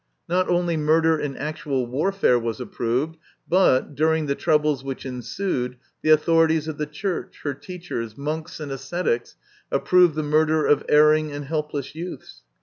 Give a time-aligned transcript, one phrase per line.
[0.27, 3.17] Not only murder in actual warfare was approved,
[3.47, 8.71] but, during the troubles which ensued, the authorities of the Church, her teachers, monks, and
[8.71, 9.35] ascetics,
[9.71, 12.41] approved the murder of erring and helpless youths.